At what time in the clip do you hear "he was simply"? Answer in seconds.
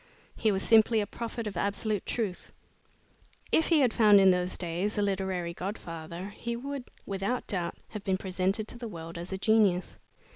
0.35-0.99